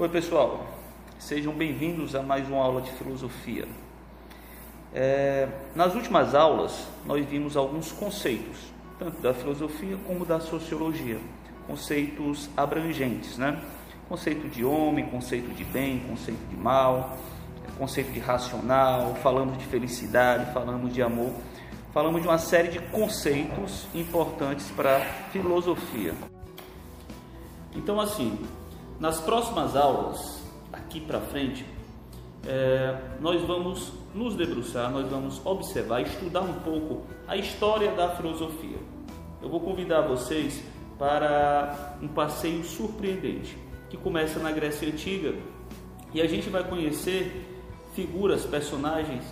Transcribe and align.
Oi, 0.00 0.08
pessoal. 0.08 0.64
Sejam 1.18 1.52
bem-vindos 1.52 2.14
a 2.14 2.22
mais 2.22 2.48
uma 2.48 2.62
aula 2.62 2.80
de 2.80 2.92
filosofia. 2.92 3.66
É, 4.94 5.48
nas 5.74 5.92
últimas 5.96 6.36
aulas, 6.36 6.86
nós 7.04 7.26
vimos 7.26 7.56
alguns 7.56 7.90
conceitos, 7.90 8.72
tanto 8.96 9.20
da 9.20 9.34
filosofia 9.34 9.98
como 10.06 10.24
da 10.24 10.38
sociologia, 10.38 11.18
conceitos 11.66 12.48
abrangentes, 12.56 13.36
né? 13.38 13.60
Conceito 14.08 14.48
de 14.48 14.64
homem, 14.64 15.04
conceito 15.04 15.52
de 15.52 15.64
bem, 15.64 15.98
conceito 16.08 16.46
de 16.48 16.56
mal, 16.56 17.18
conceito 17.76 18.12
de 18.12 18.20
racional, 18.20 19.16
falamos 19.16 19.58
de 19.58 19.64
felicidade, 19.64 20.52
falamos 20.52 20.94
de 20.94 21.02
amor, 21.02 21.32
falamos 21.92 22.22
de 22.22 22.28
uma 22.28 22.38
série 22.38 22.68
de 22.68 22.78
conceitos 22.92 23.88
importantes 23.92 24.70
para 24.70 24.98
a 24.98 25.00
filosofia. 25.32 26.14
Então, 27.74 28.00
assim, 28.00 28.38
nas 29.00 29.20
próximas 29.20 29.76
aulas, 29.76 30.42
aqui 30.72 31.00
para 31.00 31.20
frente, 31.20 31.64
é, 32.46 32.96
nós 33.20 33.40
vamos 33.42 33.92
nos 34.14 34.34
debruçar, 34.34 34.90
nós 34.90 35.08
vamos 35.08 35.40
observar, 35.44 36.02
estudar 36.02 36.40
um 36.40 36.54
pouco 36.54 37.02
a 37.26 37.36
história 37.36 37.92
da 37.92 38.08
filosofia. 38.16 38.78
Eu 39.40 39.48
vou 39.48 39.60
convidar 39.60 40.00
vocês 40.02 40.62
para 40.98 41.96
um 42.02 42.08
passeio 42.08 42.64
surpreendente 42.64 43.56
que 43.88 43.96
começa 43.96 44.40
na 44.40 44.50
Grécia 44.50 44.88
Antiga 44.88 45.34
e 46.12 46.20
a 46.20 46.26
gente 46.26 46.50
vai 46.50 46.64
conhecer 46.64 47.46
figuras, 47.94 48.44
personagens 48.44 49.22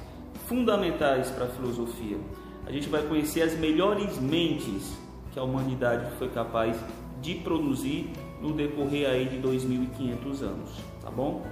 fundamentais 0.47 1.31
para 1.31 1.47
a 1.47 1.49
filosofia. 1.49 2.19
A 2.67 2.71
gente 2.71 2.89
vai 2.89 3.03
conhecer 3.03 3.43
as 3.43 3.59
melhores 3.59 4.19
mentes 4.19 4.97
que 5.33 5.39
a 5.39 5.43
humanidade 5.43 6.17
foi 6.19 6.29
capaz 6.29 6.77
de 7.21 7.35
produzir 7.37 8.11
no 8.41 8.53
decorrer 8.53 9.09
aí 9.09 9.27
de 9.27 9.39
2500 9.39 10.43
anos, 10.43 10.71
tá 11.03 11.11
bom? 11.11 11.45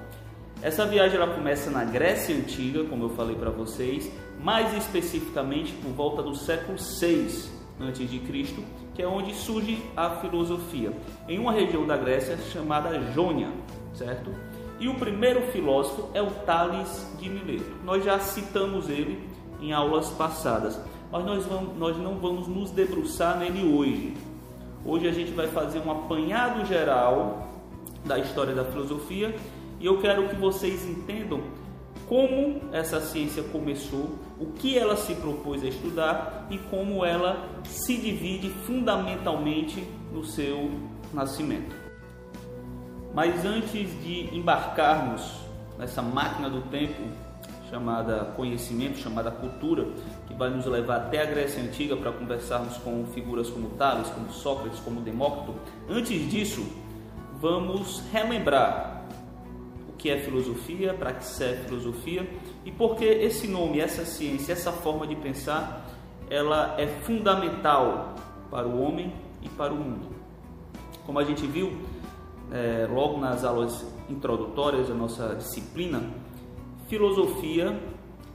Essa 0.62 0.86
viagem 0.86 1.16
ela 1.16 1.34
começa 1.34 1.70
na 1.70 1.84
Grécia 1.84 2.34
Antiga, 2.34 2.84
como 2.84 3.04
eu 3.04 3.10
falei 3.10 3.36
para 3.36 3.50
vocês, 3.50 4.10
mais 4.40 4.74
especificamente 4.74 5.72
por 5.74 5.90
volta 5.90 6.22
do 6.22 6.34
século 6.34 6.78
6 6.78 7.52
antes 7.80 8.08
de 8.08 8.18
Cristo, 8.20 8.62
que 8.94 9.02
é 9.02 9.06
onde 9.06 9.34
surge 9.34 9.82
a 9.96 10.10
filosofia, 10.16 10.92
em 11.28 11.38
uma 11.38 11.52
região 11.52 11.86
da 11.86 11.96
Grécia 11.96 12.38
chamada 12.52 13.00
Jônia, 13.12 13.50
certo? 13.92 14.30
E 14.78 14.88
o 14.88 14.94
primeiro 14.94 15.42
filósofo 15.52 16.08
é 16.14 16.22
o 16.22 16.30
Tales 16.30 17.14
de 17.18 17.28
Mileto. 17.28 17.72
Nós 17.84 18.04
já 18.04 18.18
citamos 18.18 18.88
ele 18.88 19.28
em 19.60 19.72
aulas 19.72 20.10
passadas, 20.10 20.80
mas 21.10 21.24
nós, 21.24 21.46
vamos, 21.46 21.76
nós 21.76 21.96
não 21.96 22.16
vamos 22.18 22.48
nos 22.48 22.70
debruçar 22.70 23.38
nele 23.38 23.72
hoje. 23.72 24.14
Hoje 24.86 25.08
a 25.08 25.12
gente 25.12 25.30
vai 25.30 25.48
fazer 25.48 25.78
um 25.78 25.90
apanhado 25.90 26.66
geral 26.66 27.48
da 28.04 28.18
história 28.18 28.54
da 28.54 28.66
filosofia 28.66 29.34
e 29.80 29.86
eu 29.86 29.98
quero 29.98 30.28
que 30.28 30.36
vocês 30.36 30.86
entendam 30.86 31.42
como 32.06 32.60
essa 32.70 33.00
ciência 33.00 33.42
começou, 33.44 34.18
o 34.38 34.52
que 34.52 34.76
ela 34.78 34.94
se 34.94 35.14
propôs 35.14 35.64
a 35.64 35.68
estudar 35.68 36.46
e 36.50 36.58
como 36.58 37.02
ela 37.02 37.48
se 37.64 37.96
divide 37.96 38.50
fundamentalmente 38.50 39.82
no 40.12 40.22
seu 40.22 40.70
nascimento. 41.14 41.74
Mas 43.14 43.42
antes 43.42 43.88
de 44.02 44.36
embarcarmos 44.36 45.22
nessa 45.78 46.02
máquina 46.02 46.50
do 46.50 46.60
tempo 46.62 47.00
chamada 47.74 48.32
conhecimento, 48.36 48.98
chamada 48.98 49.32
cultura, 49.32 49.88
que 50.28 50.34
vai 50.34 50.48
nos 50.48 50.64
levar 50.64 50.96
até 50.96 51.22
a 51.22 51.26
Grécia 51.26 51.60
Antiga 51.60 51.96
para 51.96 52.12
conversarmos 52.12 52.76
com 52.76 53.04
figuras 53.06 53.50
como 53.50 53.70
Tales, 53.70 54.08
como 54.10 54.30
Sócrates, 54.30 54.78
como 54.78 55.00
Demócrito. 55.00 55.58
Antes 55.90 56.30
disso, 56.30 56.64
vamos 57.40 58.00
relembrar 58.12 59.02
o 59.88 59.92
que 59.94 60.08
é 60.08 60.18
filosofia, 60.18 60.94
para 60.94 61.14
que 61.14 61.24
serve 61.24 61.64
filosofia 61.64 62.30
e 62.64 62.70
por 62.70 62.94
que 62.94 63.04
esse 63.04 63.48
nome, 63.48 63.80
essa 63.80 64.04
ciência, 64.04 64.52
essa 64.52 64.70
forma 64.70 65.04
de 65.04 65.16
pensar, 65.16 65.84
ela 66.30 66.76
é 66.78 66.86
fundamental 66.86 68.14
para 68.52 68.68
o 68.68 68.80
homem 68.80 69.12
e 69.42 69.48
para 69.48 69.72
o 69.72 69.76
mundo. 69.76 70.14
Como 71.04 71.18
a 71.18 71.24
gente 71.24 71.44
viu 71.44 71.76
é, 72.52 72.86
logo 72.88 73.18
nas 73.18 73.42
aulas 73.42 73.84
introdutórias 74.08 74.86
da 74.88 74.94
nossa 74.94 75.34
disciplina, 75.34 76.02
filosofia 76.88 77.78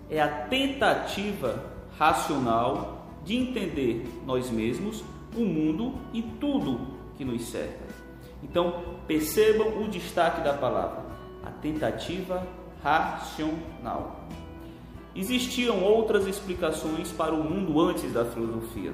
é 0.09 0.21
a 0.21 0.27
tentativa 0.27 1.63
racional 1.97 3.07
de 3.23 3.35
entender 3.35 4.07
nós 4.25 4.49
mesmos, 4.49 5.03
o 5.35 5.41
mundo 5.41 5.95
e 6.13 6.21
tudo 6.21 6.79
que 7.17 7.25
nos 7.25 7.49
cerca. 7.49 7.85
Então, 8.41 8.83
percebam 9.05 9.83
o 9.83 9.87
destaque 9.87 10.41
da 10.41 10.53
palavra, 10.53 11.03
a 11.45 11.51
tentativa 11.51 12.47
racional. 12.81 14.27
Existiam 15.15 15.83
outras 15.83 16.25
explicações 16.27 17.11
para 17.11 17.33
o 17.33 17.43
mundo 17.43 17.79
antes 17.81 18.13
da 18.13 18.23
filosofia. 18.25 18.93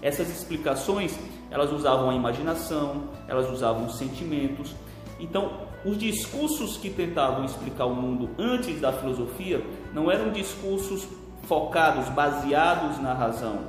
Essas 0.00 0.30
explicações, 0.30 1.18
elas 1.50 1.72
usavam 1.72 2.10
a 2.10 2.14
imaginação, 2.14 3.08
elas 3.26 3.50
usavam 3.50 3.86
os 3.86 3.98
sentimentos. 3.98 4.74
Então, 5.18 5.68
os 5.84 5.98
discursos 5.98 6.76
que 6.76 6.90
tentavam 6.90 7.44
explicar 7.44 7.86
o 7.86 7.94
mundo 7.94 8.30
antes 8.38 8.80
da 8.80 8.92
filosofia 8.92 9.64
não 9.92 10.10
eram 10.10 10.30
discursos 10.30 11.08
focados, 11.42 12.08
baseados 12.10 12.98
na 13.00 13.14
razão, 13.14 13.60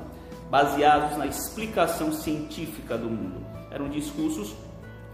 baseados 0.50 1.18
na 1.18 1.26
explicação 1.26 2.12
científica 2.12 2.98
do 2.98 3.09
mundo. 3.09 3.46
Eram 3.72 3.90
discursos 3.90 4.54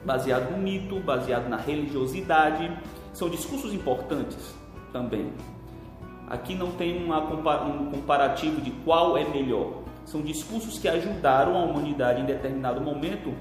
baseados 0.06 0.52
no 0.52 0.58
mito, 0.58 1.00
baseados 1.00 1.50
na 1.50 1.58
religiosidade. 1.58 2.72
São 3.14 3.30
discursos 3.30 3.74
importantes 3.74 4.56
também. 4.92 5.32
Aqui 6.28 6.56
não 6.56 6.72
tem 6.72 7.04
uma, 7.04 7.20
um 7.20 7.92
comparativo 7.92 8.62
de 8.62 8.72
qual 8.72 9.18
é 9.18 9.24
melhor. 9.26 9.84
São 10.06 10.22
discursos 10.22 10.80
que 10.80 10.88
ajudaram 10.88 11.56
a 11.56 11.64
humanidade 11.64 12.22
em 12.22 12.26
determinado 12.26 12.82
momento 12.82 13.34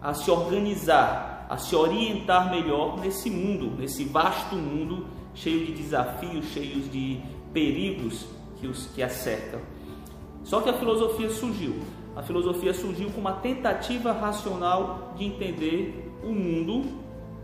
a 0.00 0.14
se 0.14 0.30
organizar, 0.30 1.39
a 1.50 1.56
se 1.56 1.74
orientar 1.74 2.48
melhor 2.48 2.96
nesse 3.00 3.28
mundo, 3.28 3.76
nesse 3.76 4.04
vasto 4.04 4.54
mundo 4.54 5.04
cheio 5.34 5.66
de 5.66 5.72
desafios, 5.72 6.46
cheios 6.46 6.88
de 6.92 7.20
perigos 7.52 8.24
que 8.60 8.68
os 8.68 8.86
que 8.86 9.02
a. 9.02 9.10
Só 10.44 10.60
que 10.60 10.70
a 10.70 10.74
filosofia 10.74 11.28
surgiu. 11.28 11.74
A 12.14 12.22
filosofia 12.22 12.72
surgiu 12.72 13.10
com 13.10 13.20
uma 13.20 13.32
tentativa 13.32 14.12
racional 14.12 15.12
de 15.16 15.24
entender 15.24 16.12
o 16.22 16.30
mundo 16.30 16.84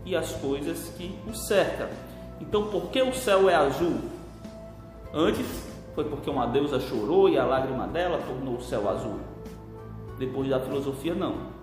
e 0.05 0.15
as 0.15 0.31
coisas 0.35 0.87
que 0.97 1.13
o 1.27 1.35
cercam. 1.35 1.89
Então, 2.39 2.67
por 2.67 2.89
que 2.89 3.01
o 3.01 3.13
céu 3.13 3.49
é 3.49 3.55
azul? 3.55 3.97
Antes 5.13 5.67
foi 5.93 6.05
porque 6.05 6.29
uma 6.29 6.47
deusa 6.47 6.79
chorou 6.79 7.27
e 7.27 7.37
a 7.37 7.43
lágrima 7.43 7.85
dela 7.87 8.21
tornou 8.25 8.55
o 8.55 8.61
céu 8.61 8.89
azul. 8.89 9.19
Depois 10.17 10.49
da 10.49 10.61
filosofia, 10.61 11.13
não 11.13 11.57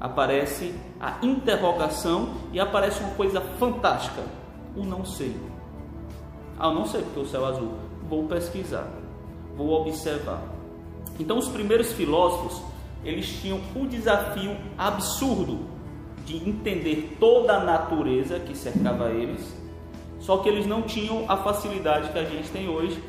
aparece 0.00 0.74
a 1.00 1.18
interrogação 1.22 2.34
e 2.52 2.60
aparece 2.60 3.02
uma 3.02 3.14
coisa 3.14 3.40
fantástica: 3.40 4.22
o 4.76 4.84
não 4.84 5.04
sei. 5.04 5.36
Ah, 6.58 6.68
eu 6.68 6.74
não 6.74 6.86
sei 6.86 7.02
porque 7.02 7.20
o 7.20 7.26
céu 7.26 7.44
azul. 7.46 7.72
Vou 8.08 8.24
pesquisar, 8.24 8.88
vou 9.56 9.80
observar. 9.80 10.42
Então, 11.18 11.38
os 11.38 11.48
primeiros 11.48 11.92
filósofos 11.92 12.62
eles 13.04 13.40
tinham 13.40 13.60
o 13.74 13.86
desafio 13.86 14.56
absurdo 14.78 15.60
de 16.24 16.36
entender 16.48 17.16
toda 17.18 17.56
a 17.56 17.64
natureza 17.64 18.38
que 18.38 18.56
cercava 18.56 19.10
eles, 19.10 19.54
só 20.20 20.38
que 20.38 20.48
eles 20.48 20.66
não 20.66 20.82
tinham 20.82 21.24
a 21.28 21.36
facilidade 21.36 22.12
que 22.12 22.18
a 22.18 22.24
gente 22.24 22.48
tem 22.50 22.68
hoje, 22.68 23.02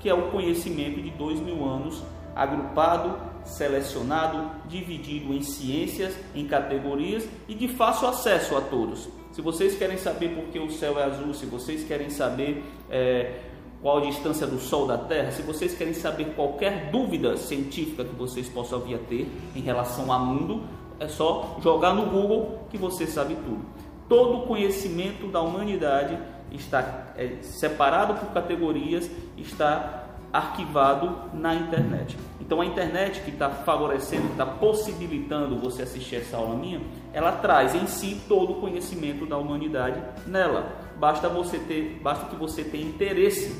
que 0.00 0.08
é 0.08 0.14
o 0.14 0.30
conhecimento 0.30 1.00
de 1.00 1.10
dois 1.10 1.40
mil 1.40 1.64
anos 1.64 2.02
agrupado 2.36 3.16
selecionado, 3.48 4.50
dividido 4.68 5.32
em 5.32 5.42
ciências, 5.42 6.14
em 6.34 6.46
categorias 6.46 7.28
e 7.48 7.54
de 7.54 7.68
fácil 7.68 8.08
acesso 8.08 8.56
a 8.56 8.60
todos. 8.60 9.08
Se 9.32 9.42
vocês 9.42 9.76
querem 9.76 9.96
saber 9.96 10.30
por 10.30 10.44
que 10.44 10.58
o 10.58 10.70
céu 10.70 10.98
é 10.98 11.04
azul, 11.04 11.32
se 11.34 11.46
vocês 11.46 11.84
querem 11.84 12.10
saber 12.10 12.64
é, 12.90 13.40
qual 13.80 13.98
a 13.98 14.00
distância 14.00 14.46
do 14.46 14.58
Sol 14.58 14.86
da 14.86 14.98
Terra, 14.98 15.30
se 15.30 15.42
vocês 15.42 15.76
querem 15.76 15.94
saber 15.94 16.34
qualquer 16.34 16.90
dúvida 16.90 17.36
científica 17.36 18.04
que 18.04 18.14
vocês 18.14 18.48
possam 18.48 18.80
vir 18.80 18.96
a 18.96 18.98
ter 18.98 19.30
em 19.54 19.60
relação 19.60 20.12
ao 20.12 20.24
mundo, 20.24 20.62
é 20.98 21.06
só 21.06 21.56
jogar 21.62 21.94
no 21.94 22.06
Google 22.06 22.66
que 22.70 22.76
você 22.76 23.06
sabe 23.06 23.36
tudo. 23.36 23.60
Todo 24.08 24.38
o 24.38 24.46
conhecimento 24.46 25.28
da 25.28 25.40
humanidade 25.40 26.18
está 26.50 27.12
é, 27.16 27.36
separado 27.42 28.14
por 28.14 28.32
categorias, 28.32 29.08
está 29.36 30.07
arquivado 30.32 31.30
na 31.32 31.54
internet. 31.54 32.16
Então 32.40 32.60
a 32.60 32.66
internet 32.66 33.20
que 33.20 33.30
está 33.30 33.50
favorecendo, 33.50 34.28
está 34.28 34.46
possibilitando 34.46 35.58
você 35.58 35.82
assistir 35.82 36.16
essa 36.16 36.36
aula 36.36 36.56
minha, 36.56 36.80
ela 37.12 37.32
traz 37.32 37.74
em 37.74 37.86
si 37.86 38.22
todo 38.28 38.52
o 38.52 38.60
conhecimento 38.60 39.26
da 39.26 39.36
humanidade 39.36 40.02
nela. 40.26 40.72
Basta 40.98 41.28
você 41.28 41.58
ter, 41.58 42.00
basta 42.02 42.26
que 42.26 42.36
você 42.36 42.64
tenha 42.64 42.86
interesse 42.86 43.54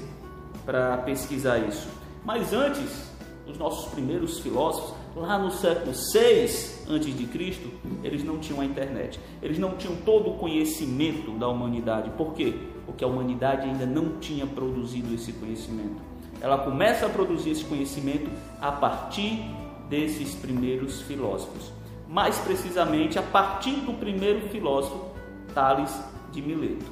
para 0.65 0.99
pesquisar 0.99 1.59
isso. 1.59 1.89
Mas 2.25 2.53
antes, 2.53 3.11
os 3.47 3.59
nossos 3.59 3.91
primeiros 3.93 4.41
filósofos, 4.41 4.95
lá 5.17 5.39
no 5.39 5.51
século 5.51 5.95
6 5.95 6.87
antes 6.89 7.17
de 7.17 7.27
Cristo, 7.27 7.69
eles 8.03 8.23
não 8.25 8.39
tinham 8.39 8.61
a 8.61 8.65
internet. 8.65 9.19
Eles 9.43 9.59
não 9.59 9.77
tinham 9.77 9.97
todo 9.97 10.31
o 10.31 10.39
conhecimento 10.39 11.31
da 11.33 11.49
humanidade. 11.49 12.11
Por 12.11 12.35
quê? 12.35 12.55
Porque 12.87 13.05
a 13.05 13.07
humanidade 13.07 13.69
ainda 13.69 13.87
não 13.87 14.19
tinha 14.19 14.47
produzido 14.47 15.15
esse 15.15 15.33
conhecimento. 15.33 16.08
Ela 16.41 16.59
começa 16.59 17.07
a 17.07 17.09
produzir 17.09 17.51
esse 17.51 17.65
conhecimento 17.65 18.31
a 18.61 18.71
partir 18.71 19.43
desses 19.89 20.35
primeiros 20.35 21.03
filósofos. 21.03 21.73
Mais 22.09 22.39
precisamente, 22.39 23.19
a 23.19 23.23
partir 23.23 23.75
do 23.81 23.93
primeiro 23.93 24.49
filósofo, 24.49 25.11
Tales 25.55 25.93
de 26.33 26.41
Mileto. 26.41 26.91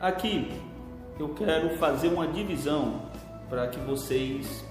Aqui 0.00 0.50
eu 1.18 1.28
quero 1.30 1.70
fazer 1.78 2.08
uma 2.08 2.26
divisão 2.26 3.02
para 3.48 3.68
que 3.68 3.78
vocês 3.80 4.64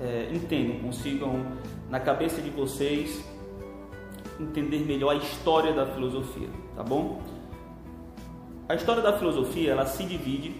é, 0.00 0.30
entendam, 0.32 0.78
consigam 0.80 1.44
na 1.90 2.00
cabeça 2.00 2.40
de 2.40 2.50
vocês 2.50 3.22
entender 4.40 4.80
melhor 4.80 5.10
a 5.10 5.16
história 5.16 5.72
da 5.72 5.86
filosofia, 5.86 6.48
tá 6.74 6.82
bom? 6.82 7.20
A 8.68 8.74
história 8.74 9.02
da 9.02 9.16
filosofia 9.16 9.72
ela 9.72 9.86
se 9.86 10.04
divide 10.04 10.54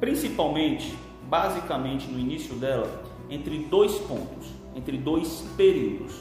principalmente, 0.00 0.96
basicamente 1.24 2.08
no 2.08 2.18
início 2.18 2.54
dela, 2.54 3.02
entre 3.30 3.58
dois 3.58 3.98
pontos, 3.98 4.48
entre 4.74 4.96
dois 4.96 5.44
períodos. 5.56 6.14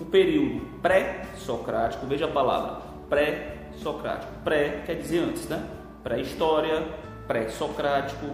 O 0.00 0.04
período 0.04 0.60
pré-socrático, 0.82 2.06
veja 2.06 2.26
a 2.26 2.28
palavra 2.28 2.82
pré-socrático. 3.08 4.32
Pré 4.44 4.82
quer 4.84 4.94
dizer 4.96 5.20
antes, 5.20 5.48
né? 5.48 5.66
Pré-história, 6.02 6.86
pré-socrático. 7.26 8.26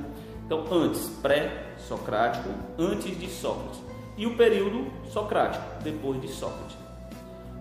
Então, 0.45 0.65
antes, 0.71 1.09
pré-socrático, 1.23 2.51
antes 2.79 3.19
de 3.19 3.29
Sócrates. 3.29 3.81
E 4.17 4.27
o 4.27 4.37
período 4.37 4.91
socrático, 5.09 5.65
depois 5.83 6.21
de 6.21 6.29
Sócrates. 6.29 6.77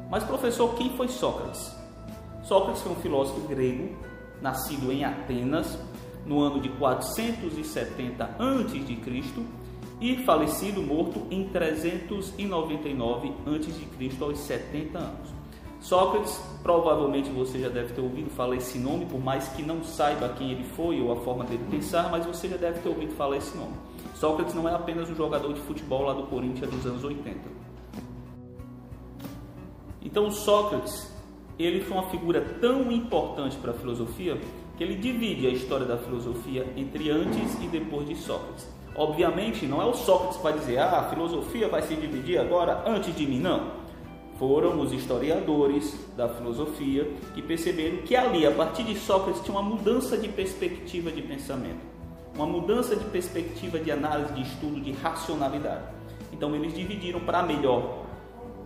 Mas, 0.09 0.23
professor, 0.23 0.75
quem 0.75 0.89
foi 0.97 1.07
Sócrates? 1.07 1.73
Sócrates 2.43 2.81
foi 2.81 2.91
um 2.91 2.95
filósofo 2.95 3.47
grego, 3.47 3.95
nascido 4.41 4.91
em 4.91 5.05
Atenas, 5.05 5.77
no 6.25 6.41
ano 6.41 6.59
de 6.59 6.69
470 6.69 8.23
a.C. 8.23 9.45
e 9.99 10.15
falecido 10.23 10.81
morto 10.81 11.25
em 11.29 11.47
399 11.49 13.33
a.C. 13.45 14.23
aos 14.23 14.39
70 14.39 14.97
anos. 14.97 15.41
Sócrates, 15.81 16.39
provavelmente 16.61 17.29
você 17.31 17.59
já 17.59 17.67
deve 17.67 17.93
ter 17.93 18.01
ouvido 18.01 18.29
falar 18.29 18.55
esse 18.55 18.77
nome, 18.77 19.05
por 19.07 19.19
mais 19.19 19.47
que 19.49 19.63
não 19.63 19.83
saiba 19.83 20.29
quem 20.29 20.51
ele 20.51 20.63
foi 20.63 21.01
ou 21.01 21.11
a 21.11 21.15
forma 21.17 21.43
dele 21.43 21.65
pensar, 21.71 22.09
mas 22.11 22.23
você 22.23 22.47
já 22.47 22.55
deve 22.55 22.79
ter 22.81 22.89
ouvido 22.89 23.13
falar 23.15 23.37
esse 23.37 23.57
nome. 23.57 23.73
Sócrates 24.13 24.53
não 24.53 24.69
é 24.69 24.75
apenas 24.75 25.09
um 25.09 25.15
jogador 25.15 25.51
de 25.53 25.59
futebol 25.61 26.03
lá 26.03 26.13
do 26.13 26.23
Corinthians 26.27 26.69
dos 26.69 26.85
anos 26.85 27.03
80. 27.03 27.39
Então 30.03 30.29
Sócrates, 30.29 31.11
ele 31.57 31.81
foi 31.81 31.97
uma 31.97 32.09
figura 32.11 32.41
tão 32.61 32.91
importante 32.91 33.57
para 33.57 33.71
a 33.71 33.73
filosofia 33.73 34.39
que 34.81 34.85
ele 34.85 34.95
divide 34.95 35.45
a 35.45 35.51
história 35.51 35.85
da 35.85 35.95
filosofia 35.95 36.65
entre 36.75 37.11
antes 37.11 37.53
e 37.61 37.67
depois 37.67 38.07
de 38.07 38.15
Sócrates. 38.15 38.67
Obviamente, 38.95 39.67
não 39.67 39.79
é 39.79 39.85
o 39.85 39.93
Sócrates 39.93 40.37
para 40.37 40.57
dizer, 40.57 40.79
ah, 40.79 41.01
a 41.01 41.09
filosofia 41.11 41.67
vai 41.67 41.83
se 41.83 41.93
dividir 41.93 42.39
agora 42.39 42.83
antes 42.87 43.15
de 43.15 43.27
mim, 43.27 43.39
não 43.39 43.79
foram 44.39 44.79
os 44.79 44.91
historiadores 44.91 45.95
da 46.17 46.27
filosofia 46.27 47.07
que 47.35 47.43
perceberam 47.43 47.97
que 47.97 48.15
ali, 48.15 48.43
a 48.43 48.49
partir 48.49 48.81
de 48.81 48.97
Sócrates, 48.97 49.43
tinha 49.43 49.55
uma 49.55 49.61
mudança 49.61 50.17
de 50.17 50.27
perspectiva 50.27 51.11
de 51.11 51.21
pensamento, 51.21 51.85
uma 52.33 52.47
mudança 52.47 52.95
de 52.95 53.05
perspectiva 53.05 53.77
de 53.77 53.91
análise, 53.91 54.33
de 54.33 54.41
estudo, 54.41 54.81
de 54.81 54.93
racionalidade. 54.93 55.83
Então, 56.33 56.55
eles 56.55 56.73
dividiram 56.73 57.19
para 57.19 57.43
melhor 57.43 57.99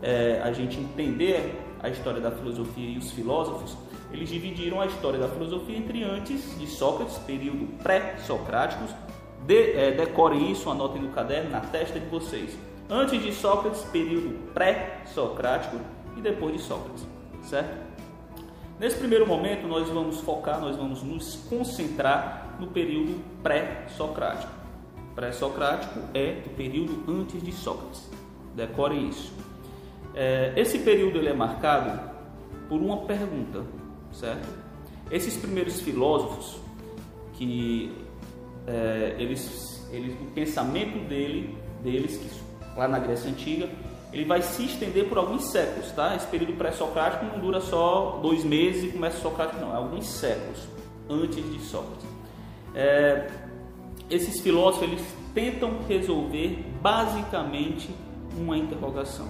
é, 0.01 0.39
a 0.41 0.53
gente 0.53 0.79
entender 0.79 1.59
a 1.86 1.90
história 1.90 2.22
da 2.22 2.32
filosofia 2.32 2.90
e 2.90 2.98
os 2.98 3.12
filósofos, 3.12 3.78
eles 4.12 4.30
dividiram 4.30 4.82
a 4.82 4.86
história 4.86 5.20
da 5.20 5.28
filosofia 5.28 5.78
entre 5.78 6.04
antes 6.04 6.58
de 6.60 6.68
Sócrates, 6.68 7.18
período 7.20 7.68
pré-socráticos. 7.82 8.90
De, 9.46 9.74
é, 9.74 9.96
isso, 10.50 10.70
anotem 10.70 11.02
no 11.02 11.10
caderno, 11.10 11.52
na 11.52 11.62
testa 11.62 12.00
de 12.00 12.08
vocês 12.08 12.58
Antes 12.88 13.20
de 13.20 13.34
Sócrates, 13.34 13.82
período 13.86 14.54
pré-socrático 14.54 15.78
e 16.16 16.22
depois 16.22 16.54
de 16.54 16.62
Sócrates, 16.62 17.08
certo? 17.42 17.76
Nesse 18.80 18.98
primeiro 18.98 19.26
momento, 19.26 19.68
nós 19.68 19.90
vamos 19.90 20.20
focar, 20.20 20.62
nós 20.62 20.76
vamos 20.76 21.02
nos 21.02 21.36
concentrar 21.50 22.56
no 22.60 22.68
período 22.68 23.24
pré-socrático. 23.42 24.52
Pré-socrático 25.16 26.00
é 26.14 26.44
o 26.46 26.50
período 26.50 27.04
antes 27.12 27.42
de 27.42 27.52
Sócrates. 27.52 28.08
Decore 28.54 29.10
isso. 29.10 29.34
É, 30.15 30.53
esse 30.56 30.79
período 30.79 31.17
ele 31.17 31.29
é 31.29 31.33
marcado 31.33 32.00
por 32.69 32.79
uma 32.79 33.06
pergunta, 33.06 33.63
certo? 34.12 34.47
Esses 35.12 35.35
primeiros 35.35 35.81
filósofos 35.81 36.57
que 37.33 37.94
é, 38.65 39.15
eles, 39.19 39.85
eles, 39.91 40.13
o 40.13 40.31
pensamento 40.31 41.07
dele, 41.07 41.57
deles 41.83 42.17
que 42.17 42.29
lá 42.77 42.88
na 42.88 43.00
Grécia 43.00 43.29
Antiga, 43.29 43.69
ele 44.12 44.25
vai 44.25 44.41
se 44.41 44.63
estender 44.63 45.09
por 45.09 45.17
alguns 45.17 45.45
séculos, 45.51 45.91
tá? 45.91 46.15
Esse 46.15 46.27
período 46.27 46.53
pré-socrático 46.53 47.25
não 47.25 47.39
dura 47.39 47.59
só 47.59 48.19
dois 48.21 48.44
meses 48.44 48.85
e 48.85 48.88
começa 48.88 49.17
Socrático, 49.19 49.59
não, 49.59 49.73
é 49.73 49.77
alguns 49.77 50.07
séculos 50.07 50.67
antes 51.09 51.44
de 51.51 51.59
Sócrates. 51.59 52.06
É, 52.73 53.27
esses 54.09 54.39
filósofos 54.39 54.88
eles 54.88 55.06
tentam 55.33 55.79
resolver 55.88 56.63
basicamente 56.81 57.89
uma 58.38 58.57
interrogação. 58.57 59.27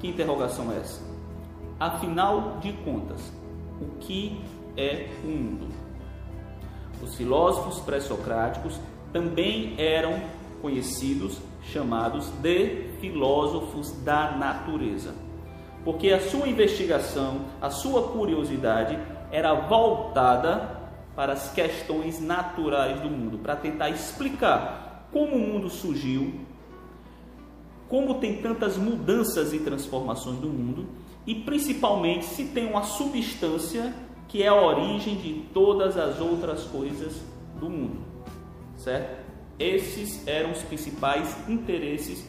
Que 0.00 0.08
interrogação 0.08 0.70
é 0.72 0.76
essa? 0.76 1.00
Afinal 1.78 2.58
de 2.60 2.72
contas, 2.72 3.32
o 3.80 3.98
que 4.00 4.40
é 4.76 5.08
o 5.24 5.26
mundo? 5.26 5.68
Os 7.02 7.14
filósofos 7.14 7.80
pré-socráticos 7.80 8.80
também 9.12 9.74
eram 9.78 10.20
conhecidos 10.60 11.38
chamados 11.62 12.28
de 12.42 12.90
filósofos 13.00 13.92
da 14.02 14.32
natureza. 14.32 15.14
Porque 15.84 16.10
a 16.10 16.20
sua 16.20 16.48
investigação, 16.48 17.42
a 17.60 17.70
sua 17.70 18.08
curiosidade 18.08 18.98
era 19.30 19.54
voltada 19.54 20.76
para 21.14 21.32
as 21.32 21.52
questões 21.52 22.20
naturais 22.20 23.00
do 23.00 23.10
mundo, 23.10 23.38
para 23.38 23.56
tentar 23.56 23.90
explicar 23.90 25.08
como 25.12 25.36
o 25.36 25.38
mundo 25.38 25.68
surgiu, 25.68 26.46
como 27.88 28.14
tem 28.14 28.42
tantas 28.42 28.76
mudanças 28.76 29.52
e 29.52 29.58
transformações 29.58 30.38
do 30.38 30.48
mundo 30.48 30.86
e 31.26 31.34
principalmente 31.34 32.24
se 32.24 32.44
tem 32.46 32.66
uma 32.66 32.82
substância 32.82 33.94
que 34.28 34.42
é 34.42 34.48
a 34.48 34.54
origem 34.54 35.16
de 35.16 35.44
todas 35.54 35.96
as 35.96 36.20
outras 36.20 36.64
coisas 36.64 37.20
do 37.58 37.70
mundo, 37.70 37.98
certo? 38.76 39.26
Esses 39.58 40.26
eram 40.26 40.52
os 40.52 40.62
principais 40.62 41.36
interesses 41.48 42.24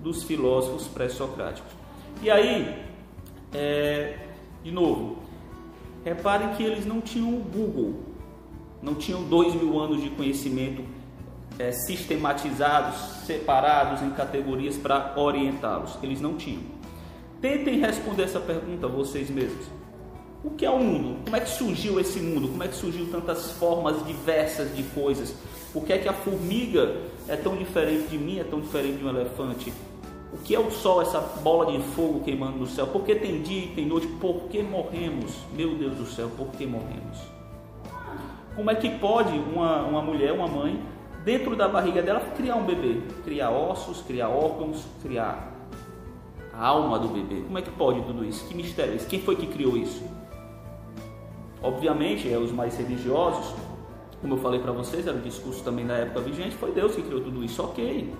dos 0.00 0.24
filósofos 0.24 0.88
pré-socráticos. 0.88 1.70
E 2.22 2.30
aí, 2.30 2.82
é, 3.52 4.18
de 4.62 4.72
novo, 4.72 5.18
reparem 6.04 6.54
que 6.54 6.62
eles 6.62 6.84
não 6.84 7.00
tinham 7.00 7.28
o 7.28 7.40
Google, 7.40 8.00
não 8.82 8.94
tinham 8.94 9.22
dois 9.24 9.54
mil 9.54 9.78
anos 9.78 10.02
de 10.02 10.10
conhecimento 10.10 10.82
é, 11.58 11.72
sistematizados, 11.72 12.96
separados 13.26 14.02
em 14.02 14.10
categorias 14.10 14.76
para 14.76 15.14
orientá-los. 15.16 15.98
Eles 16.02 16.20
não 16.20 16.34
tinham. 16.34 16.62
Tentem 17.40 17.78
responder 17.78 18.24
essa 18.24 18.40
pergunta 18.40 18.88
vocês 18.88 19.30
mesmos. 19.30 19.66
O 20.42 20.50
que 20.50 20.66
é 20.66 20.70
o 20.70 20.78
mundo? 20.78 21.22
Como 21.24 21.36
é 21.36 21.40
que 21.40 21.48
surgiu 21.48 21.98
esse 21.98 22.20
mundo? 22.20 22.48
Como 22.48 22.62
é 22.62 22.68
que 22.68 22.74
surgiu 22.74 23.06
tantas 23.10 23.52
formas 23.52 24.04
diversas 24.06 24.74
de 24.76 24.82
coisas? 24.82 25.34
Por 25.72 25.84
que 25.84 25.92
é 25.92 25.98
que 25.98 26.08
a 26.08 26.12
formiga 26.12 26.96
é 27.26 27.34
tão 27.34 27.56
diferente 27.56 28.08
de 28.08 28.18
mim, 28.18 28.38
é 28.38 28.44
tão 28.44 28.60
diferente 28.60 28.98
de 28.98 29.04
um 29.04 29.08
elefante? 29.08 29.72
O 30.32 30.38
que 30.38 30.54
é 30.54 30.58
o 30.58 30.70
sol, 30.70 31.00
essa 31.00 31.20
bola 31.20 31.72
de 31.72 31.82
fogo 31.94 32.20
queimando 32.20 32.58
no 32.58 32.66
céu? 32.66 32.86
Por 32.88 33.04
que 33.04 33.14
tem 33.14 33.40
dia 33.40 33.64
e 33.64 33.68
tem 33.68 33.86
noite? 33.86 34.06
Por 34.06 34.48
que 34.48 34.62
morremos? 34.62 35.32
Meu 35.54 35.74
Deus 35.76 35.94
do 35.94 36.06
céu, 36.06 36.30
por 36.36 36.48
que 36.48 36.66
morremos? 36.66 37.18
Como 38.54 38.70
é 38.70 38.74
que 38.74 38.90
pode 38.98 39.36
uma, 39.36 39.82
uma 39.82 40.02
mulher, 40.02 40.32
uma 40.32 40.46
mãe, 40.46 40.78
dentro 41.24 41.56
da 41.56 41.68
barriga 41.68 42.02
dela, 42.02 42.20
criar 42.36 42.56
um 42.56 42.64
bebê? 42.64 43.00
Criar 43.24 43.50
ossos, 43.50 44.02
criar 44.02 44.28
órgãos, 44.28 44.86
criar 45.02 45.52
a 46.52 46.66
alma 46.66 46.98
do 46.98 47.08
bebê. 47.08 47.42
Como 47.42 47.58
é 47.58 47.62
que 47.62 47.70
pode 47.70 48.02
tudo 48.02 48.24
isso? 48.24 48.46
Que 48.46 48.54
mistério 48.54 48.92
é 48.92 48.96
esse? 48.96 49.06
Quem 49.06 49.20
foi 49.20 49.36
que 49.36 49.46
criou 49.46 49.76
isso? 49.76 50.02
Obviamente, 51.62 52.30
é 52.30 52.36
os 52.36 52.52
mais 52.52 52.76
religiosos 52.76 53.54
como 54.24 54.36
eu 54.36 54.38
falei 54.38 54.58
para 54.58 54.72
vocês, 54.72 55.06
era 55.06 55.18
o 55.18 55.20
discurso 55.20 55.62
também 55.62 55.86
da 55.86 55.96
época 55.96 56.22
vigente, 56.22 56.56
foi 56.56 56.72
Deus 56.72 56.94
que 56.94 57.02
criou 57.02 57.20
tudo 57.20 57.44
isso, 57.44 57.62
ok. 57.62 58.10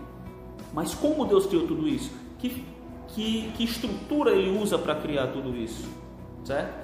Mas 0.70 0.94
como 0.94 1.24
Deus 1.24 1.46
criou 1.46 1.66
tudo 1.66 1.88
isso? 1.88 2.12
Que, 2.38 2.62
que, 3.08 3.50
que 3.56 3.64
estrutura 3.64 4.32
ele 4.32 4.50
usa 4.50 4.76
para 4.76 4.96
criar 4.96 5.28
tudo 5.28 5.56
isso? 5.56 5.88
Certo? 6.44 6.74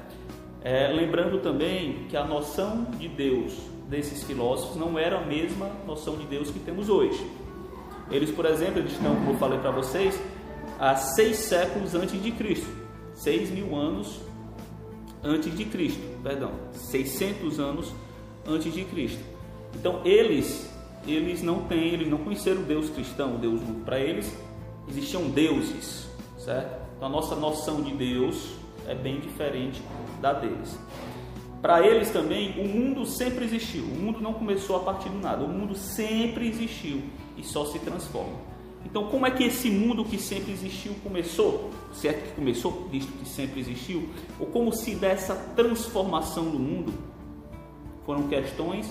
É, 0.62 0.88
lembrando 0.88 1.38
também 1.42 2.06
que 2.08 2.16
a 2.16 2.24
noção 2.24 2.84
de 2.96 3.08
Deus 3.08 3.58
desses 3.90 4.22
filósofos 4.22 4.76
não 4.76 4.96
era 4.96 5.18
a 5.18 5.26
mesma 5.26 5.68
noção 5.84 6.16
de 6.16 6.24
Deus 6.24 6.50
que 6.50 6.60
temos 6.60 6.88
hoje. 6.88 7.28
Eles, 8.10 8.30
por 8.30 8.46
exemplo, 8.46 8.78
eles 8.78 8.92
estão, 8.92 9.14
como 9.16 9.32
eu 9.32 9.36
falei 9.36 9.58
para 9.58 9.72
vocês, 9.72 10.18
há 10.78 10.94
seis 10.96 11.36
séculos 11.36 11.94
antes 11.94 12.22
de 12.22 12.30
Cristo, 12.30 12.68
seis 13.12 13.50
mil 13.50 13.76
anos 13.76 14.20
antes 15.22 15.54
de 15.54 15.64
Cristo, 15.66 16.00
perdão, 16.22 16.52
600 16.72 17.60
anos 17.60 17.92
antes 18.46 18.72
de 18.72 18.84
Cristo. 18.84 19.22
Então 19.74 20.00
eles, 20.04 20.70
eles 21.06 21.42
não 21.42 21.62
têm, 21.64 21.88
eles 21.88 22.08
não 22.08 22.18
conheceram 22.18 22.62
o 22.62 22.64
Deus 22.64 22.88
cristão, 22.88 23.34
o 23.34 23.38
Deus 23.38 23.60
para 23.84 23.98
eles 23.98 24.34
existiam 24.88 25.28
deuses, 25.28 26.08
certo? 26.38 26.80
Então 26.96 27.08
a 27.08 27.10
nossa 27.10 27.36
noção 27.36 27.82
de 27.82 27.92
Deus 27.92 28.50
é 28.86 28.94
bem 28.94 29.20
diferente 29.20 29.82
da 30.20 30.32
deles. 30.32 30.78
Para 31.60 31.86
eles 31.86 32.10
também, 32.10 32.58
o 32.58 32.66
mundo 32.66 33.04
sempre 33.04 33.44
existiu. 33.44 33.84
O 33.84 33.94
mundo 33.94 34.20
não 34.20 34.32
começou 34.32 34.76
a 34.76 34.80
partir 34.80 35.10
do 35.10 35.18
nada. 35.18 35.44
O 35.44 35.48
mundo 35.48 35.74
sempre 35.74 36.48
existiu 36.48 37.02
e 37.36 37.44
só 37.44 37.66
se 37.66 37.78
transforma. 37.78 38.50
Então, 38.84 39.08
como 39.08 39.26
é 39.26 39.30
que 39.30 39.44
esse 39.44 39.70
mundo 39.70 40.04
que 40.04 40.16
sempre 40.16 40.52
existiu 40.52 40.94
começou? 41.02 41.70
Se 41.92 42.08
é 42.08 42.14
que 42.14 42.32
começou, 42.32 42.88
visto 42.90 43.12
que 43.12 43.28
sempre 43.28 43.60
existiu, 43.60 44.08
ou 44.38 44.46
como 44.46 44.72
se 44.72 44.94
dessa 44.94 45.34
transformação 45.54 46.44
do 46.44 46.58
mundo 46.58 46.92
foram 48.06 48.26
questões 48.26 48.90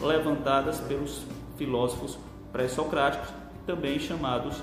levantadas 0.00 0.80
pelos 0.80 1.22
filósofos 1.56 2.18
pré-socráticos, 2.52 3.30
também 3.66 3.98
chamados 3.98 4.62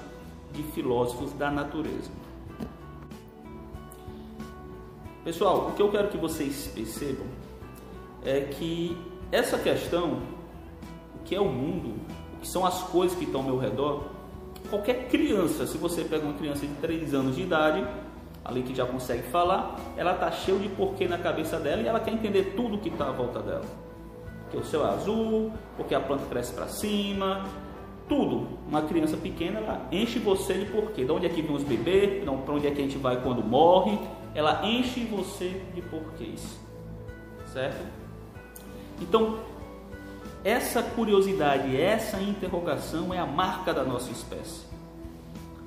de 0.54 0.62
filósofos 0.64 1.34
da 1.34 1.50
natureza. 1.50 2.19
Pessoal, 5.30 5.68
o 5.68 5.74
que 5.74 5.82
eu 5.84 5.92
quero 5.92 6.08
que 6.08 6.18
vocês 6.18 6.72
percebam 6.74 7.28
é 8.26 8.42
que 8.42 8.98
essa 9.32 9.60
questão, 9.60 10.24
o 11.16 11.24
que 11.24 11.36
é 11.36 11.40
o 11.40 11.46
mundo, 11.46 11.98
o 12.34 12.40
que 12.42 12.48
são 12.48 12.66
as 12.66 12.82
coisas 12.86 13.16
que 13.16 13.26
estão 13.26 13.42
ao 13.42 13.46
meu 13.46 13.60
redor, 13.60 14.06
qualquer 14.72 15.08
criança, 15.08 15.68
se 15.68 15.78
você 15.78 16.04
pega 16.04 16.26
uma 16.26 16.34
criança 16.34 16.66
de 16.66 16.74
3 16.82 17.14
anos 17.14 17.36
de 17.36 17.44
idade, 17.44 17.86
ali 18.44 18.64
que 18.64 18.74
já 18.74 18.88
consegue 18.88 19.22
falar, 19.30 19.76
ela 19.96 20.14
está 20.14 20.32
cheia 20.32 20.58
de 20.58 20.70
porquê 20.70 21.08
na 21.08 21.20
cabeça 21.20 21.60
dela 21.60 21.84
e 21.84 21.88
ela 21.88 22.00
quer 22.00 22.12
entender 22.12 22.56
tudo 22.56 22.80
que 22.80 22.90
está 22.90 23.10
à 23.10 23.12
volta 23.12 23.40
dela. 23.40 23.66
Porque 24.46 24.58
o 24.58 24.66
céu 24.66 24.84
é 24.84 24.90
azul, 24.90 25.52
porque 25.78 25.94
a 25.94 26.00
planta 26.00 26.26
cresce 26.26 26.54
para 26.54 26.68
cima, 26.68 27.46
tudo. 28.08 28.48
Uma 28.68 28.82
criança 28.82 29.16
pequena, 29.16 29.60
ela 29.60 29.88
enche 29.92 30.18
você 30.18 30.56
de 30.56 30.66
porquê. 30.66 31.06
De 31.06 31.12
onde 31.12 31.28
é 31.28 31.30
que 31.30 31.44
vem 31.44 31.56
os 31.56 31.62
bebês, 31.62 32.24
para 32.24 32.52
onde 32.52 32.66
é 32.66 32.72
que 32.72 32.82
a 32.82 32.84
gente 32.84 32.98
vai 32.98 33.22
quando 33.22 33.44
morre, 33.44 33.96
ela 34.34 34.66
enche 34.66 35.06
você 35.06 35.62
de 35.74 35.82
porquês. 35.82 36.60
Certo? 37.52 37.84
Então, 39.02 39.40
essa 40.44 40.82
curiosidade, 40.82 41.80
essa 41.80 42.22
interrogação 42.22 43.14
é 43.14 43.20
a 43.20 43.26
marca 43.26 43.74
da 43.74 43.84
nossa 43.84 44.12
espécie. 44.12 44.68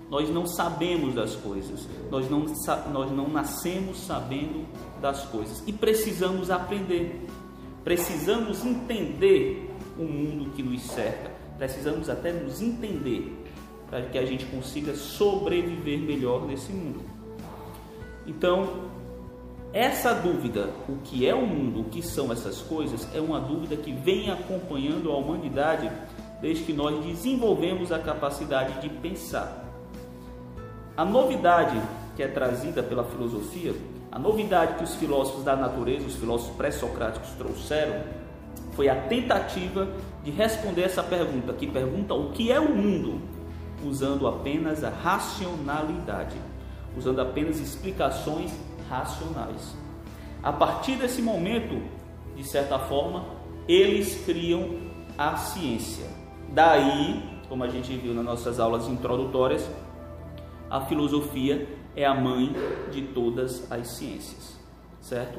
Nós 0.08 0.28
não 0.28 0.46
sabemos 0.46 1.14
das 1.14 1.34
coisas, 1.36 1.88
nós 2.10 2.30
não, 2.30 2.44
nós 2.92 3.10
não 3.10 3.28
nascemos 3.28 3.98
sabendo 3.98 4.66
das 5.00 5.24
coisas 5.24 5.62
e 5.66 5.72
precisamos 5.72 6.50
aprender, 6.50 7.26
precisamos 7.82 8.64
entender 8.64 9.70
o 9.98 10.02
mundo 10.02 10.50
que 10.50 10.62
nos 10.62 10.82
cerca, 10.82 11.30
precisamos 11.56 12.10
até 12.10 12.30
nos 12.30 12.60
entender 12.60 13.42
para 13.88 14.02
que 14.02 14.18
a 14.18 14.26
gente 14.26 14.44
consiga 14.46 14.94
sobreviver 14.94 15.98
melhor 16.00 16.46
nesse 16.46 16.72
mundo. 16.72 17.02
Então, 18.26 18.90
essa 19.72 20.14
dúvida, 20.14 20.68
o 20.88 20.96
que 21.04 21.26
é 21.26 21.34
o 21.34 21.46
mundo, 21.46 21.80
o 21.80 21.84
que 21.84 22.02
são 22.02 22.30
essas 22.30 22.60
coisas, 22.60 23.08
é 23.14 23.20
uma 23.20 23.40
dúvida 23.40 23.76
que 23.76 23.92
vem 23.92 24.30
acompanhando 24.30 25.10
a 25.10 25.16
humanidade 25.16 25.90
desde 26.40 26.64
que 26.64 26.72
nós 26.72 27.04
desenvolvemos 27.04 27.90
a 27.90 27.98
capacidade 27.98 28.80
de 28.80 28.88
pensar. 28.88 29.64
A 30.96 31.04
novidade 31.04 31.80
que 32.14 32.22
é 32.22 32.28
trazida 32.28 32.82
pela 32.82 33.04
filosofia, 33.04 33.74
a 34.10 34.18
novidade 34.18 34.74
que 34.74 34.84
os 34.84 34.94
filósofos 34.96 35.42
da 35.42 35.56
natureza, 35.56 36.06
os 36.06 36.16
filósofos 36.16 36.54
pré-socráticos 36.56 37.30
trouxeram, 37.30 38.02
foi 38.72 38.88
a 38.88 38.94
tentativa 38.94 39.88
de 40.22 40.30
responder 40.30 40.82
essa 40.82 41.02
pergunta, 41.02 41.52
que 41.54 41.66
pergunta 41.66 42.12
o 42.12 42.30
que 42.30 42.52
é 42.52 42.60
o 42.60 42.74
mundo, 42.74 43.20
usando 43.84 44.26
apenas 44.26 44.84
a 44.84 44.90
racionalidade, 44.90 46.36
usando 46.96 47.20
apenas 47.20 47.58
explicações 47.60 48.52
racionais. 48.88 49.74
A 50.42 50.52
partir 50.52 50.96
desse 50.96 51.22
momento, 51.22 51.80
de 52.36 52.44
certa 52.44 52.78
forma, 52.78 53.24
eles 53.68 54.24
criam 54.24 54.78
a 55.16 55.36
ciência. 55.36 56.06
Daí, 56.48 57.22
como 57.48 57.64
a 57.64 57.68
gente 57.68 57.94
viu 57.96 58.12
nas 58.14 58.24
nossas 58.24 58.58
aulas 58.58 58.88
introdutórias, 58.88 59.68
a 60.68 60.80
filosofia 60.80 61.68
é 61.94 62.04
a 62.04 62.14
mãe 62.14 62.52
de 62.90 63.02
todas 63.02 63.70
as 63.70 63.88
ciências, 63.88 64.58
certo? 65.00 65.38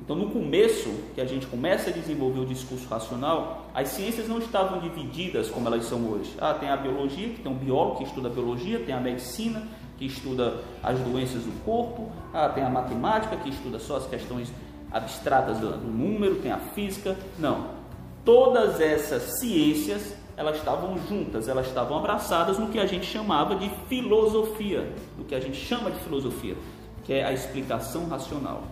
Então, 0.00 0.16
no 0.16 0.30
começo, 0.30 0.90
que 1.14 1.20
a 1.20 1.24
gente 1.24 1.46
começa 1.46 1.90
a 1.90 1.92
desenvolver 1.92 2.40
o 2.40 2.46
discurso 2.46 2.86
racional, 2.88 3.70
as 3.72 3.88
ciências 3.88 4.28
não 4.28 4.38
estavam 4.38 4.80
divididas 4.80 5.48
como 5.48 5.66
elas 5.68 5.84
são 5.84 6.06
hoje. 6.10 6.34
Ah, 6.40 6.52
tem 6.52 6.68
a 6.68 6.76
biologia, 6.76 7.28
que 7.28 7.40
tem 7.40 7.50
um 7.50 7.56
biólogo 7.56 7.98
que 7.98 8.04
estuda 8.04 8.28
a 8.28 8.30
biologia, 8.30 8.80
tem 8.80 8.94
a 8.94 9.00
medicina, 9.00 9.66
que 9.96 10.06
estuda 10.06 10.60
as 10.82 10.98
doenças 10.98 11.42
do 11.42 11.64
corpo, 11.64 12.10
ah, 12.32 12.48
tem 12.48 12.64
a 12.64 12.70
matemática, 12.70 13.36
que 13.36 13.50
estuda 13.50 13.78
só 13.78 13.96
as 13.96 14.06
questões 14.06 14.52
abstratas 14.90 15.58
do, 15.58 15.76
número, 15.76 16.36
tem 16.36 16.52
a 16.52 16.58
física. 16.58 17.16
Não. 17.38 17.68
Todas 18.24 18.80
essas 18.80 19.38
ciências 19.38 20.14
elas 20.36 20.56
estavam 20.56 20.98
juntas, 21.08 21.48
elas 21.48 21.66
estavam 21.66 21.98
abraçadas 21.98 22.58
no 22.58 22.68
que 22.68 22.78
a 22.78 22.86
gente 22.86 23.06
chamava 23.06 23.54
de 23.54 23.70
filosofia, 23.88 24.92
no 25.16 25.24
que 25.24 25.34
a 25.34 25.40
gente 25.40 25.56
chama 25.56 25.90
de 25.90 25.98
filosofia, 26.00 26.56
que 27.04 27.12
é 27.12 27.24
a 27.24 27.32
explicação 27.32 28.08
racional. 28.08 28.64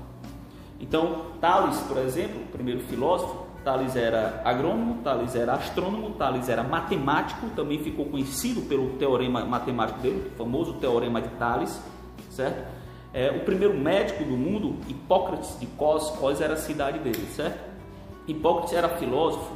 Então, 0.81 1.27
Tales, 1.41 1.79
por 1.83 1.99
exemplo, 1.99 2.43
o 2.43 2.47
primeiro 2.47 2.81
filósofo, 2.81 3.42
Tales 3.65 3.97
era 3.97 4.43
agrônomo, 4.45 5.03
Tales 5.03 5.35
era 5.35 5.55
astrônomo, 5.55 6.11
Tales 6.11 6.49
era 6.49 6.63
matemático, 6.63 7.49
também 7.57 7.79
ficou 7.79 8.07
conhecido 8.07 8.63
pelo 8.63 8.91
teorema 8.91 9.45
matemático 9.45 10.01
dele, 10.01 10.31
o 10.35 10.37
famoso 10.37 10.75
teorema 10.75 11.21
de 11.21 11.29
Tales, 11.31 11.81
certo? 12.31 12.67
É, 13.15 13.31
o 13.31 13.41
primeiro 13.41 13.75
médico 13.75 14.25
do 14.25 14.37
mundo, 14.37 14.77
Hipócrates 14.89 15.59
de 15.61 15.67
Cos, 15.67 16.11
Cos 16.11 16.41
era 16.41 16.55
a 16.55 16.57
cidade 16.57 16.99
dele, 16.99 17.27
certo? 17.27 17.73
Hipócrates 18.27 18.73
era 18.73 18.89
filósofo. 18.89 19.53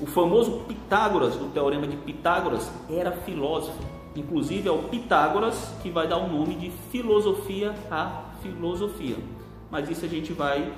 O 0.00 0.06
famoso 0.06 0.64
Pitágoras, 0.68 1.36
do 1.36 1.46
teorema 1.46 1.86
de 1.86 1.96
Pitágoras, 1.96 2.70
era 2.90 3.12
filósofo. 3.12 3.78
Inclusive 4.14 4.68
é 4.68 4.72
o 4.72 4.84
Pitágoras 4.84 5.72
que 5.82 5.90
vai 5.90 6.08
dar 6.08 6.18
o 6.18 6.28
nome 6.28 6.54
de 6.54 6.70
filosofia 6.90 7.74
à 7.90 8.24
filosofia. 8.42 9.16
Mas 9.70 9.88
isso 9.88 10.04
a 10.04 10.08
gente 10.08 10.32
vai 10.32 10.72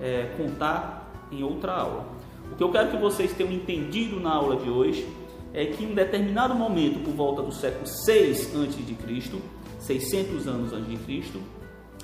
é, 0.00 0.34
contar 0.36 1.12
em 1.30 1.42
outra 1.42 1.72
aula. 1.72 2.17
O 2.52 2.56
que 2.56 2.62
eu 2.62 2.70
quero 2.70 2.90
que 2.90 2.96
vocês 2.96 3.32
tenham 3.32 3.52
entendido 3.52 4.18
na 4.18 4.32
aula 4.32 4.56
de 4.56 4.68
hoje 4.68 5.06
é 5.52 5.66
que 5.66 5.84
em 5.84 5.92
um 5.92 5.94
determinado 5.94 6.54
momento, 6.54 7.02
por 7.02 7.14
volta 7.14 7.42
do 7.42 7.52
século 7.52 7.86
6 7.86 8.54
a.C., 8.54 9.40
600 9.78 10.46
anos 10.46 10.72
antes 10.72 10.88
de 10.88 10.96
Cristo, 10.96 11.40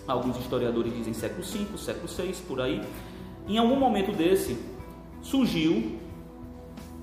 alguns 0.06 0.38
historiadores 0.38 0.94
dizem 0.94 1.12
século 1.12 1.44
5, 1.44 1.76
século 1.76 2.08
6, 2.08 2.40
por 2.40 2.60
aí, 2.60 2.80
em 3.46 3.58
algum 3.58 3.76
momento 3.76 4.12
desse 4.12 4.56
surgiu 5.20 5.98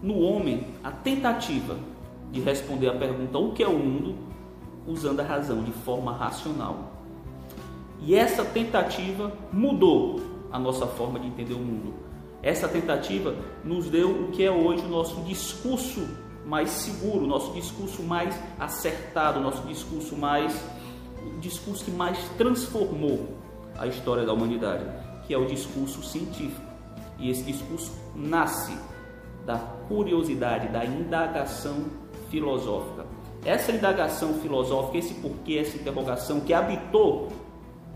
no 0.02 0.20
homem 0.20 0.68
a 0.84 0.92
tentativa 0.92 1.78
de 2.32 2.40
responder 2.40 2.90
a 2.90 2.94
pergunta 2.94 3.38
o 3.38 3.52
que 3.52 3.64
é 3.64 3.68
o 3.68 3.78
mundo 3.78 4.16
usando 4.88 5.20
a 5.20 5.24
razão 5.24 5.64
de 5.64 5.72
forma 5.72 6.14
racional. 6.14 6.92
E 8.02 8.16
essa 8.16 8.44
tentativa 8.44 9.32
mudou 9.54 10.20
a 10.52 10.58
nossa 10.58 10.88
forma 10.88 11.20
de 11.20 11.28
entender 11.28 11.54
o 11.54 11.60
mundo. 11.60 11.94
Essa 12.44 12.68
tentativa 12.68 13.36
nos 13.64 13.90
deu 13.90 14.10
o 14.10 14.32
que 14.32 14.44
é 14.44 14.52
hoje 14.52 14.84
o 14.84 14.90
nosso 14.90 15.22
discurso 15.22 16.08
mais 16.46 16.70
seguro, 16.70 17.28
nosso 17.28 17.54
discurso 17.54 18.02
mais 18.02 18.36
acertado, 18.60 19.40
nosso 19.40 19.62
discurso 19.68 20.16
mais 20.16 20.60
discurso 21.40 21.86
que 21.86 21.92
mais 21.92 22.18
transformou 22.38 23.38
a 23.78 23.88
história 23.88 24.26
da 24.26 24.34
humanidade, 24.34 24.86
que 25.26 25.34
é 25.34 25.38
o 25.38 25.46
discurso 25.46 26.04
científico. 26.04 26.62
E 27.20 27.30
esse 27.30 27.44
discurso 27.44 27.92
nasce 28.16 28.76
da 29.46 29.58
curiosidade, 29.88 30.68
da 30.70 30.86
indagação 30.86 31.86
filosófica. 32.30 33.06
Essa 33.44 33.72
indagação 33.72 34.36
filosófica, 34.36 34.98
esse 34.98 35.16
porquê, 35.16 35.58
essa 35.58 35.78
interrogação 35.78 36.42
que 36.42 36.54
habitou 36.54 37.30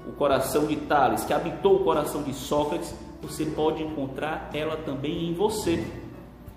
o 0.07 0.11
coração 0.11 0.65
de 0.65 0.75
Tales, 0.75 1.23
que 1.23 1.33
habitou 1.33 1.77
o 1.77 1.83
coração 1.83 2.23
de 2.23 2.33
Sócrates, 2.33 2.93
você 3.21 3.45
pode 3.45 3.83
encontrar 3.83 4.49
ela 4.53 4.77
também 4.77 5.29
em 5.29 5.33
você. 5.33 5.85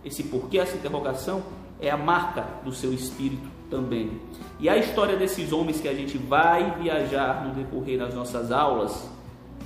Esse 0.04 0.22
porquê, 0.24 0.58
essa 0.58 0.76
interrogação, 0.76 1.42
é 1.80 1.90
a 1.90 1.96
marca 1.96 2.46
do 2.64 2.72
seu 2.72 2.92
espírito 2.92 3.48
também. 3.70 4.20
E 4.58 4.68
a 4.68 4.76
história 4.76 5.16
desses 5.16 5.52
homens 5.52 5.80
que 5.80 5.88
a 5.88 5.94
gente 5.94 6.18
vai 6.18 6.78
viajar 6.80 7.46
no 7.46 7.54
decorrer 7.54 7.98
das 7.98 8.14
nossas 8.14 8.50
aulas, 8.50 9.08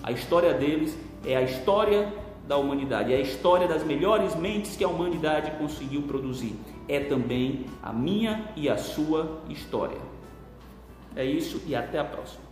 a 0.02 0.12
história 0.12 0.52
deles 0.52 0.96
é 1.25 1.37
a 1.37 1.42
história 1.42 2.12
da 2.46 2.56
humanidade, 2.56 3.12
é 3.12 3.16
a 3.16 3.20
história 3.20 3.68
das 3.68 3.84
melhores 3.84 4.34
mentes 4.34 4.76
que 4.76 4.84
a 4.84 4.88
humanidade 4.88 5.52
conseguiu 5.52 6.02
produzir. 6.02 6.54
é 6.88 6.99
também 7.00 7.66
a 7.80 7.92
minha 7.92 8.50
e 8.56 8.68
a 8.68 8.76
sua 8.76 9.40
história. 9.49 9.99
É 11.14 11.25
isso 11.25 11.62
e 11.66 11.75
até 11.75 11.99
a 11.99 12.04
próxima. 12.04 12.51